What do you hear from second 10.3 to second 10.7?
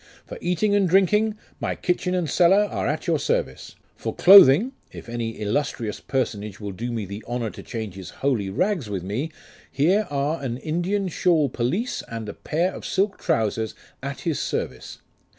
an